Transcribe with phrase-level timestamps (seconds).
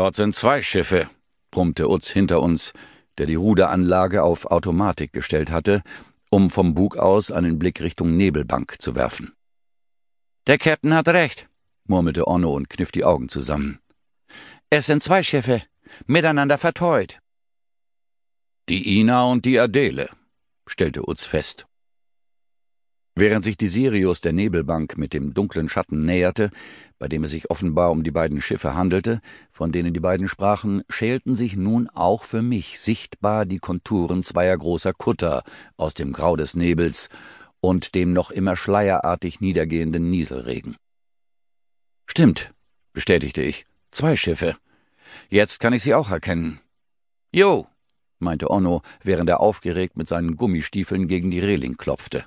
[0.00, 1.10] Dort sind zwei Schiffe,
[1.50, 2.72] brummte Utz hinter uns,
[3.18, 5.82] der die Ruderanlage auf Automatik gestellt hatte,
[6.30, 9.34] um vom Bug aus einen Blick Richtung Nebelbank zu werfen.
[10.46, 11.50] Der Captain hat recht,
[11.84, 13.78] murmelte Onno und kniff die Augen zusammen.
[14.70, 15.62] Es sind zwei Schiffe,
[16.06, 17.18] miteinander verteut.
[18.70, 20.08] Die Ina und die Adele,
[20.66, 21.66] stellte Utz fest.
[23.20, 26.50] Während sich die Sirius der Nebelbank mit dem dunklen Schatten näherte,
[26.98, 29.20] bei dem es sich offenbar um die beiden Schiffe handelte,
[29.50, 34.56] von denen die beiden sprachen, schälten sich nun auch für mich sichtbar die Konturen zweier
[34.56, 35.42] großer Kutter
[35.76, 37.10] aus dem Grau des Nebels
[37.60, 40.76] und dem noch immer schleierartig niedergehenden Nieselregen.
[42.06, 42.54] Stimmt,
[42.94, 43.66] bestätigte ich.
[43.90, 44.56] Zwei Schiffe.
[45.28, 46.58] Jetzt kann ich sie auch erkennen.
[47.34, 47.66] Jo,
[48.18, 52.24] meinte Onno, während er aufgeregt mit seinen Gummistiefeln gegen die Reling klopfte.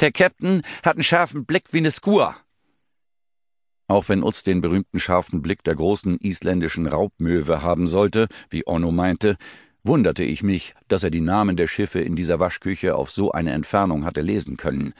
[0.00, 2.36] Der Captain hat einen scharfen Blick wie ne Skur.
[3.88, 8.90] Auch wenn Utz den berühmten scharfen Blick der großen isländischen Raubmöwe haben sollte, wie Onno
[8.90, 9.36] meinte,
[9.84, 13.52] wunderte ich mich, dass er die Namen der Schiffe in dieser Waschküche auf so eine
[13.52, 14.94] Entfernung hatte lesen können.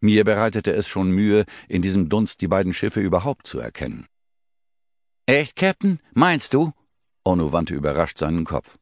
[0.00, 4.06] Mir bereitete es schon Mühe, in diesem Dunst die beiden Schiffe überhaupt zu erkennen.
[5.26, 6.00] Echt, Captain?
[6.12, 6.72] Meinst du?
[7.24, 8.78] Onno wandte überrascht seinen Kopf.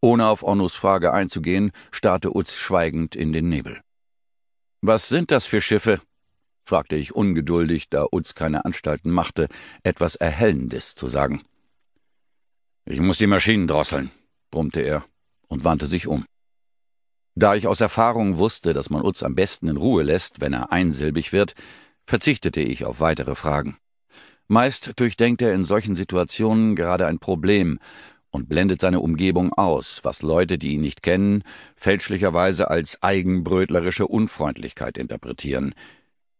[0.00, 3.80] Ohne auf Onnos Frage einzugehen, starrte Utz schweigend in den Nebel.
[4.84, 6.00] Was sind das für Schiffe?
[6.64, 9.46] fragte ich ungeduldig, da Utz keine Anstalten machte,
[9.84, 11.42] etwas Erhellendes zu sagen.
[12.84, 14.10] Ich muss die Maschinen drosseln,
[14.50, 15.04] brummte er
[15.46, 16.24] und wandte sich um.
[17.36, 20.72] Da ich aus Erfahrung wusste, dass man Utz am besten in Ruhe lässt, wenn er
[20.72, 21.54] einsilbig wird,
[22.04, 23.76] verzichtete ich auf weitere Fragen.
[24.48, 27.78] Meist durchdenkt er in solchen Situationen gerade ein Problem
[28.32, 31.44] und blendet seine Umgebung aus, was Leute, die ihn nicht kennen,
[31.76, 35.74] fälschlicherweise als eigenbrötlerische Unfreundlichkeit interpretieren.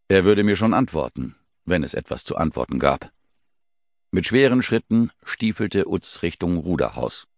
[0.09, 3.13] Er würde mir schon antworten, wenn es etwas zu antworten gab.
[4.11, 7.29] Mit schweren Schritten stiefelte Utz Richtung Ruderhaus.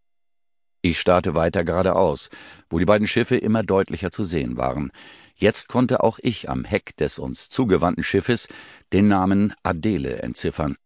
[0.82, 2.30] Ich starrte weiter geradeaus,
[2.68, 4.92] wo die beiden Schiffe immer deutlicher zu sehen waren.
[5.34, 8.48] Jetzt konnte auch ich am Heck des uns zugewandten Schiffes
[8.92, 10.76] den Namen Adele entziffern.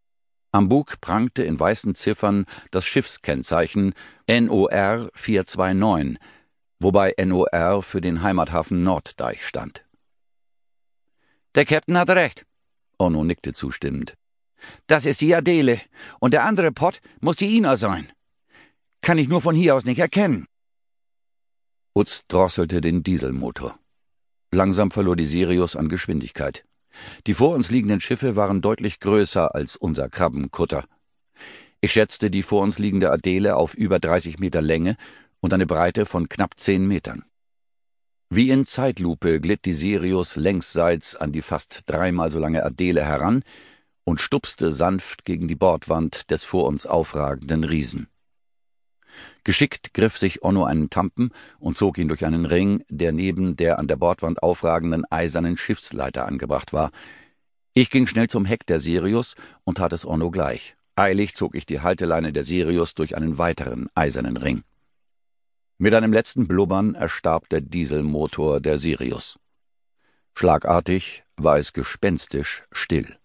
[0.50, 3.94] Am Bug prangte in weißen Ziffern das Schiffskennzeichen
[4.28, 6.18] NOR 429,
[6.78, 9.84] wobei NOR für den Heimathafen Norddeich stand.
[11.54, 12.46] Der Captain hatte recht.
[12.98, 14.14] Onno nickte zustimmend.
[14.86, 15.80] Das ist die Adele,
[16.18, 18.10] und der andere Pott muss die Ina sein.
[19.00, 20.46] Kann ich nur von hier aus nicht erkennen.
[21.94, 23.78] Utz drosselte den Dieselmotor.
[24.50, 26.64] Langsam verlor die Sirius an Geschwindigkeit.
[27.26, 30.84] Die vor uns liegenden Schiffe waren deutlich größer als unser Krabbenkutter.
[31.80, 34.96] Ich schätzte die vor uns liegende Adele auf über 30 Meter Länge
[35.40, 37.24] und eine Breite von knapp 10 Metern.
[38.30, 43.42] Wie in Zeitlupe glitt die Sirius längsseits an die fast dreimal so lange Adele heran
[44.04, 48.08] und stupste sanft gegen die Bordwand des vor uns aufragenden Riesen.
[49.48, 53.78] Geschickt griff sich Onno einen Tampen und zog ihn durch einen Ring, der neben der
[53.78, 56.90] an der Bordwand aufragenden eisernen Schiffsleiter angebracht war.
[57.72, 60.76] Ich ging schnell zum Heck der Sirius und tat es Onno gleich.
[60.96, 64.64] Eilig zog ich die Halteleine der Sirius durch einen weiteren eisernen Ring.
[65.78, 69.38] Mit einem letzten Blubbern erstarb der Dieselmotor der Sirius.
[70.34, 73.16] Schlagartig war es gespenstisch still.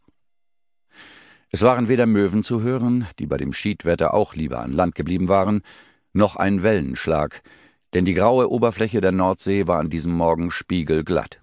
[1.51, 5.27] Es waren weder Möwen zu hören, die bei dem Schiedwetter auch lieber an Land geblieben
[5.27, 5.63] waren,
[6.13, 7.41] noch ein Wellenschlag,
[7.93, 11.41] denn die graue Oberfläche der Nordsee war an diesem Morgen spiegelglatt.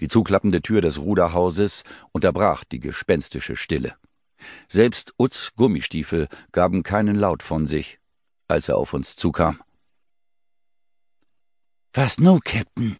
[0.00, 3.94] Die zuklappende Tür des Ruderhauses unterbrach die gespenstische Stille.
[4.66, 8.00] Selbst Utz Gummistiefel gaben keinen Laut von sich,
[8.48, 9.62] als er auf uns zukam.
[11.92, 12.96] Was no, Captain?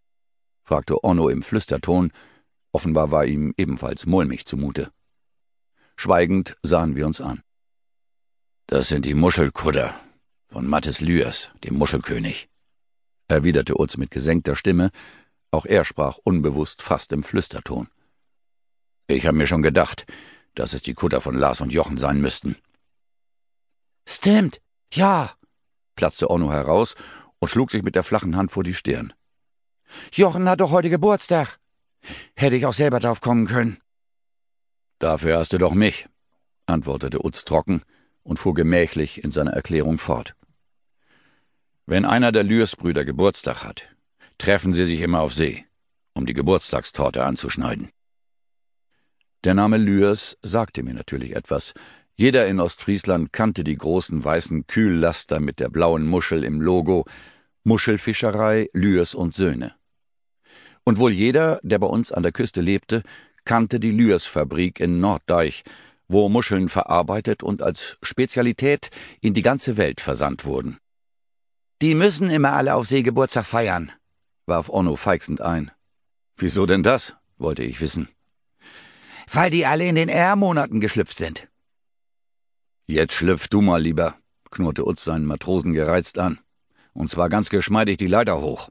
[0.63, 2.13] fragte Onno im Flüsterton.
[2.73, 4.93] Offenbar war ihm ebenfalls mulmig zumute.
[5.97, 7.43] Schweigend sahen wir uns an.
[8.73, 9.95] Das sind die Muschelkudder
[10.49, 12.49] von Mattes Lyers, dem Muschelkönig,
[13.29, 14.91] erwiderte Utz mit gesenkter Stimme,
[15.51, 17.89] auch er sprach unbewusst fast im Flüsterton.
[19.09, 20.07] Ich habe mir schon gedacht,
[20.55, 22.57] dass es die Kutter von Lars und Jochen sein müssten.
[24.09, 25.33] Stimmt, ja,
[25.95, 26.95] platzte Onno heraus
[27.41, 29.13] und schlug sich mit der flachen Hand vor die Stirn.
[30.15, 31.59] Jochen hat doch heute Geburtstag.
[32.35, 33.83] Hätte ich auch selber drauf kommen können.
[34.99, 36.09] Dafür hast du doch mich,
[36.65, 37.83] antwortete Utz trocken
[38.23, 40.35] und fuhr gemächlich in seiner Erklärung fort.
[41.87, 43.89] Wenn einer der Lürsbrüder Geburtstag hat,
[44.39, 45.65] treffen sie sich immer auf See,
[46.15, 47.91] um die Geburtstagstorte anzuschneiden.
[49.45, 51.75] Der Name Lürs sagte mir natürlich etwas.
[52.15, 57.05] Jeder in Ostfriesland kannte die großen weißen Kühllaster mit der blauen Muschel im Logo,
[57.65, 59.75] Muschelfischerei, Lürs und Söhne.
[60.85, 63.03] Und wohl jeder, der bei uns an der Küste lebte,
[63.45, 65.65] kannte die Lürsfabrik in Norddeich,
[66.13, 70.79] wo Muscheln verarbeitet und als Spezialität in die ganze Welt versandt wurden.
[71.81, 73.91] Die müssen immer alle auf Seegeburtstag feiern,
[74.47, 75.71] warf Onno feixend ein.
[76.37, 77.17] Wieso denn das?
[77.39, 78.09] wollte ich wissen.
[79.31, 81.49] Weil die alle in den R-Monaten geschlüpft sind.
[82.87, 84.17] Jetzt schlüpf du mal lieber,
[84.51, 86.39] knurrte Utz seinen Matrosen gereizt an.
[86.93, 88.69] Und zwar ganz geschmeidig die Leiter hoch.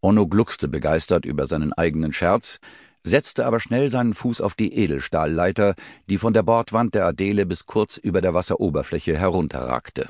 [0.00, 2.60] Onno gluckste begeistert über seinen eigenen Scherz,
[3.08, 5.74] setzte aber schnell seinen Fuß auf die Edelstahlleiter,
[6.08, 10.06] die von der Bordwand der Adele bis kurz über der Wasseroberfläche herunterragte.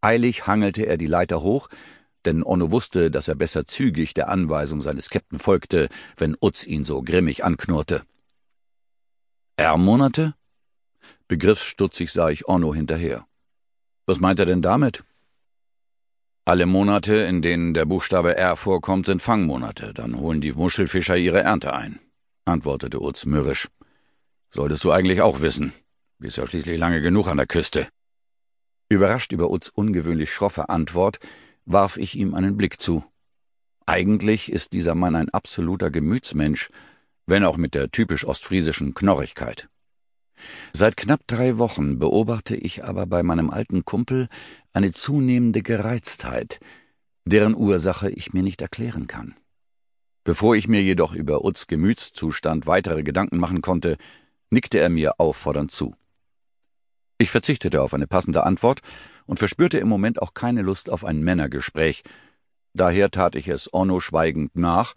[0.00, 1.68] Eilig hangelte er die Leiter hoch,
[2.24, 6.84] denn Onno wusste, dass er besser zügig der Anweisung seines Käpt'n folgte, wenn Utz ihn
[6.84, 8.02] so grimmig anknurrte.
[9.56, 10.34] R-Monate?
[11.28, 13.26] Begriffsstutzig sah ich Onno hinterher.
[14.06, 15.04] Was meint er denn damit?
[16.44, 19.94] Alle Monate, in denen der Buchstabe R vorkommt, sind Fangmonate.
[19.94, 22.00] Dann holen die Muschelfischer ihre Ernte ein,
[22.44, 23.68] antwortete Utz mürrisch.
[24.50, 25.72] Solltest du eigentlich auch wissen.
[26.18, 27.86] Bist ja schließlich lange genug an der Küste.
[28.88, 31.20] Überrascht über Utz ungewöhnlich schroffe Antwort,
[31.64, 33.04] warf ich ihm einen Blick zu.
[33.86, 36.70] Eigentlich ist dieser Mann ein absoluter Gemütsmensch,
[37.24, 39.68] wenn auch mit der typisch ostfriesischen Knorrigkeit.
[40.72, 44.28] Seit knapp drei Wochen beobachte ich aber bei meinem alten Kumpel
[44.72, 46.60] eine zunehmende Gereiztheit,
[47.24, 49.34] deren Ursache ich mir nicht erklären kann.
[50.24, 53.96] Bevor ich mir jedoch über Utz Gemütszustand weitere Gedanken machen konnte,
[54.50, 55.94] nickte er mir auffordernd zu.
[57.18, 58.80] Ich verzichtete auf eine passende Antwort
[59.26, 62.02] und verspürte im Moment auch keine Lust auf ein Männergespräch,
[62.74, 64.94] daher tat ich es Onno schweigend nach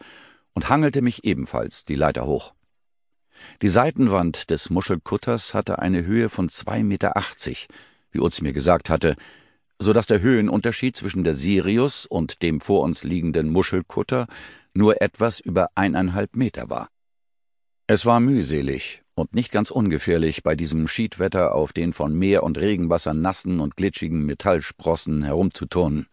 [0.53, 2.54] und hangelte mich ebenfalls die Leiter hoch.
[3.61, 7.67] Die Seitenwand des Muschelkutters hatte eine Höhe von zwei Meter, achtzig,
[8.11, 9.15] wie Utz mir gesagt hatte,
[9.79, 14.27] so dass der Höhenunterschied zwischen der Sirius und dem vor uns liegenden Muschelkutter
[14.73, 16.89] nur etwas über eineinhalb Meter war.
[17.87, 22.57] Es war mühselig und nicht ganz ungefährlich, bei diesem Schiedwetter auf den von Meer und
[22.57, 26.07] Regenwasser nassen und glitschigen Metallsprossen herumzuturnen.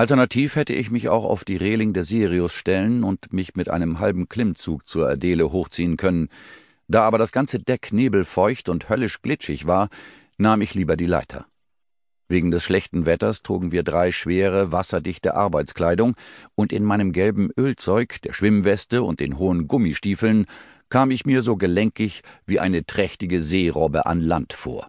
[0.00, 4.00] Alternativ hätte ich mich auch auf die Reling der Sirius stellen und mich mit einem
[4.00, 6.30] halben Klimmzug zur Adele hochziehen können.
[6.88, 9.90] Da aber das ganze Deck nebelfeucht und höllisch glitschig war,
[10.38, 11.44] nahm ich lieber die Leiter.
[12.28, 16.16] Wegen des schlechten Wetters trugen wir drei schwere, wasserdichte Arbeitskleidung,
[16.54, 20.46] und in meinem gelben Ölzeug, der Schwimmweste und den hohen Gummistiefeln
[20.88, 24.86] kam ich mir so gelenkig wie eine trächtige Seerobbe an Land vor.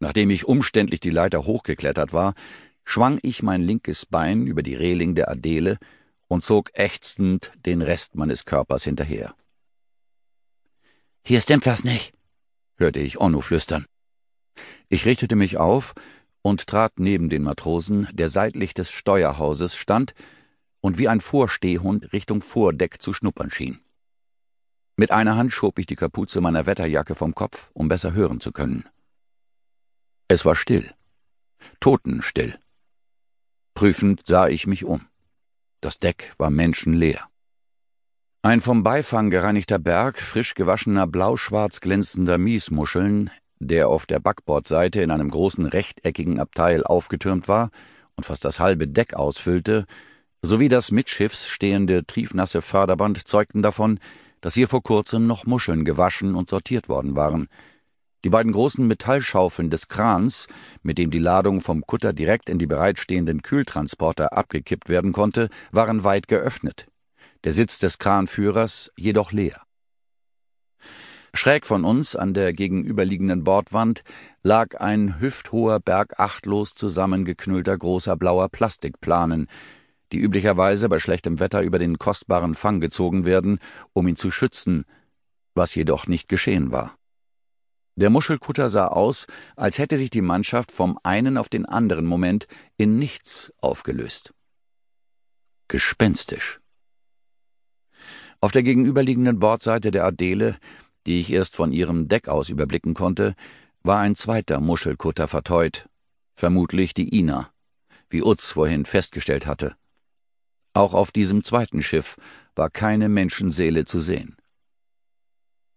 [0.00, 2.34] Nachdem ich umständlich die Leiter hochgeklettert war,
[2.84, 5.78] schwang ich mein linkes Bein über die Reling der Adele
[6.28, 9.34] und zog ächzend den Rest meines Körpers hinterher.
[11.24, 12.12] Hier stimmt was nicht,
[12.76, 13.86] hörte ich Onno flüstern.
[14.88, 15.94] Ich richtete mich auf
[16.42, 20.14] und trat neben den Matrosen, der seitlich des Steuerhauses stand
[20.80, 23.80] und wie ein Vorstehhund Richtung Vordeck zu schnuppern schien.
[24.96, 28.52] Mit einer Hand schob ich die Kapuze meiner Wetterjacke vom Kopf, um besser hören zu
[28.52, 28.84] können.
[30.28, 30.92] Es war still,
[31.80, 32.58] totenstill.
[33.80, 35.06] Prüfend sah ich mich um.
[35.80, 37.24] Das Deck war menschenleer.
[38.42, 45.10] Ein vom Beifang gereinigter Berg frisch gewaschener blau-schwarz glänzender Miesmuscheln, der auf der Backbordseite in
[45.10, 47.70] einem großen rechteckigen Abteil aufgetürmt war
[48.16, 49.86] und fast das halbe Deck ausfüllte,
[50.42, 53.98] sowie das mitschiffs stehende triefnasse Förderband zeugten davon,
[54.42, 57.48] dass hier vor kurzem noch Muscheln gewaschen und sortiert worden waren–
[58.24, 60.46] die beiden großen Metallschaufeln des Krans,
[60.82, 66.04] mit dem die Ladung vom Kutter direkt in die bereitstehenden Kühltransporter abgekippt werden konnte, waren
[66.04, 66.86] weit geöffnet,
[67.44, 69.62] der Sitz des Kranführers jedoch leer.
[71.32, 74.02] Schräg von uns an der gegenüberliegenden Bordwand
[74.42, 79.46] lag ein hüfthoher Berg achtlos zusammengeknüllter großer blauer Plastikplanen,
[80.12, 83.60] die üblicherweise bei schlechtem Wetter über den kostbaren Fang gezogen werden,
[83.92, 84.84] um ihn zu schützen,
[85.54, 86.96] was jedoch nicht geschehen war.
[88.00, 89.26] Der Muschelkutter sah aus,
[89.56, 92.46] als hätte sich die Mannschaft vom einen auf den anderen Moment
[92.78, 94.32] in nichts aufgelöst.
[95.68, 96.60] Gespenstisch.
[98.40, 100.58] Auf der gegenüberliegenden Bordseite der Adele,
[101.06, 103.34] die ich erst von ihrem Deck aus überblicken konnte,
[103.82, 105.90] war ein zweiter Muschelkutter verteut,
[106.34, 107.52] vermutlich die Ina,
[108.08, 109.76] wie Utz vorhin festgestellt hatte.
[110.72, 112.16] Auch auf diesem zweiten Schiff
[112.54, 114.38] war keine Menschenseele zu sehen.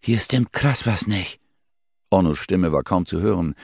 [0.02, 1.43] Hier stimmt krass was nicht,
[2.14, 3.56] Ornos Stimme war kaum zu hören,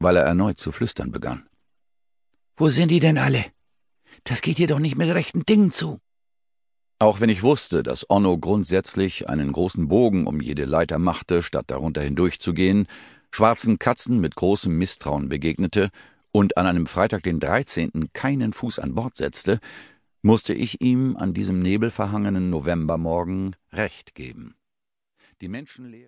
[0.00, 1.48] weil er erneut zu flüstern begann.
[2.56, 3.44] Wo sind die denn alle?
[4.24, 6.00] Das geht hier doch nicht mit rechten Dingen zu.
[6.98, 11.66] Auch wenn ich wusste, dass Onno grundsätzlich einen großen Bogen um jede Leiter machte, statt
[11.68, 12.88] darunter hindurchzugehen,
[13.30, 15.90] schwarzen Katzen mit großem Misstrauen begegnete
[16.32, 18.10] und an einem Freitag den 13.
[18.12, 19.60] keinen Fuß an Bord setzte,
[20.22, 24.56] musste ich ihm an diesem nebelverhangenen Novembermorgen recht geben.
[25.40, 26.02] Die menschenleere